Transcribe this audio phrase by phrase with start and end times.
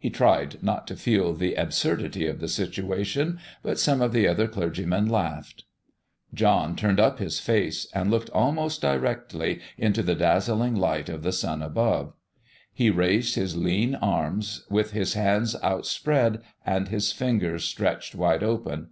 [0.00, 4.48] He tried not to feel the absurdity of the situation, but some of the other
[4.48, 5.62] clergymen laughed.
[6.34, 11.30] John turned up his face and looked almost directly into the dazzling light of the
[11.30, 12.12] sun above.
[12.74, 18.88] He raised his lean arms, with his hands outspread and his fingers stretched wide open.